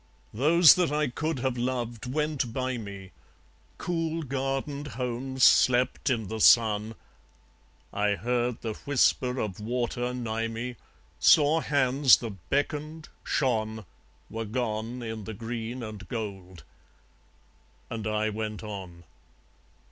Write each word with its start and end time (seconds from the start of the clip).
Those 0.33 0.73
that 0.73 0.91
I 0.91 1.09
could 1.09 1.37
have 1.41 1.59
loved 1.59 2.11
went 2.11 2.51
by 2.51 2.75
me; 2.75 3.11
Cool 3.77 4.23
gardened 4.23 4.87
homes 4.97 5.43
slept 5.43 6.09
in 6.09 6.27
the 6.27 6.39
sun; 6.39 6.95
I 7.93 8.15
heard 8.15 8.61
the 8.61 8.73
whisper 8.73 9.39
of 9.39 9.59
water 9.59 10.11
nigh 10.11 10.47
me, 10.47 10.75
Saw 11.19 11.59
hands 11.61 12.17
that 12.17 12.49
beckoned, 12.49 13.09
shone, 13.23 13.85
were 14.27 14.45
gone 14.45 15.03
In 15.03 15.25
the 15.25 15.35
green 15.35 15.83
and 15.83 16.09
gold. 16.09 16.63
And 17.91 18.07
I 18.07 18.31
went 18.31 18.63
on. 18.63 19.03